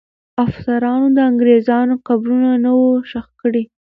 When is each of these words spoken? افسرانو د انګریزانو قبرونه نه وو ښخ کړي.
افسرانو 0.45 1.07
د 1.17 1.19
انګریزانو 1.29 1.93
قبرونه 2.07 2.51
نه 2.65 2.71
وو 2.77 2.89
ښخ 3.09 3.27
کړي. 3.41 3.63